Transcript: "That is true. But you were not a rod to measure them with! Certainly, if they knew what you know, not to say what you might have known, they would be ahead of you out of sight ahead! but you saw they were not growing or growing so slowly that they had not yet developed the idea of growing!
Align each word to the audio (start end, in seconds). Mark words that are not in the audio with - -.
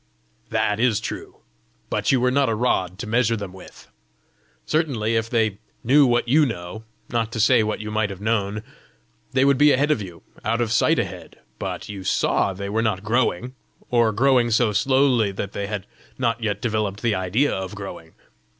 "That 0.49 0.79
is 0.79 0.99
true. 0.99 1.41
But 1.91 2.11
you 2.11 2.19
were 2.19 2.31
not 2.31 2.49
a 2.49 2.55
rod 2.55 2.97
to 2.97 3.05
measure 3.05 3.37
them 3.37 3.53
with! 3.53 3.87
Certainly, 4.65 5.15
if 5.15 5.29
they 5.29 5.59
knew 5.83 6.07
what 6.07 6.27
you 6.27 6.43
know, 6.43 6.85
not 7.09 7.31
to 7.33 7.39
say 7.39 7.61
what 7.61 7.81
you 7.81 7.91
might 7.91 8.09
have 8.09 8.19
known, 8.19 8.63
they 9.33 9.45
would 9.45 9.59
be 9.59 9.71
ahead 9.71 9.91
of 9.91 10.01
you 10.01 10.23
out 10.43 10.59
of 10.59 10.71
sight 10.71 10.97
ahead! 10.97 11.37
but 11.59 11.87
you 11.87 12.03
saw 12.03 12.51
they 12.51 12.67
were 12.67 12.81
not 12.81 13.03
growing 13.03 13.53
or 13.91 14.11
growing 14.11 14.49
so 14.49 14.71
slowly 14.71 15.31
that 15.31 15.51
they 15.51 15.67
had 15.67 15.85
not 16.17 16.41
yet 16.41 16.63
developed 16.63 17.03
the 17.03 17.13
idea 17.13 17.53
of 17.53 17.75
growing! 17.75 18.13